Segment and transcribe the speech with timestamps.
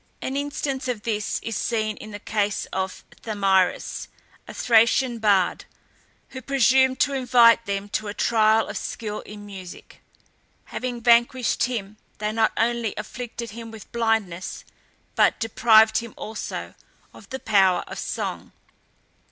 [0.19, 4.07] An instance of this is seen in the case of Thamyris,
[4.47, 5.65] a Thracian bard,
[6.29, 10.01] who presumed to invite them to a trial of skill in music.
[10.65, 14.65] Having vanquished him, they not only afflicted him with blindness,
[15.13, 16.73] but deprived him also
[17.13, 18.53] of the power of song.